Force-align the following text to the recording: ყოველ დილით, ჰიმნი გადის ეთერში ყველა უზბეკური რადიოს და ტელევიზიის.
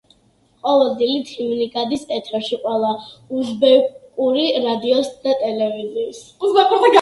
ყოველ 0.67 0.87
დილით, 1.01 1.33
ჰიმნი 1.39 1.67
გადის 1.75 2.05
ეთერში 2.15 2.59
ყველა 2.63 2.89
უზბეკური 3.41 4.47
რადიოს 4.65 5.13
და 5.27 5.37
ტელევიზიის. 5.45 6.25